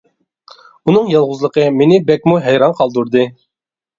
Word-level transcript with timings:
ئۇنىڭ 0.89 1.09
يالغۇزلۇقى 1.15 1.67
مېنى 1.81 1.99
بەكمۇ 2.09 2.39
ھەيران 2.47 2.73
قالدۇردى. 2.79 3.27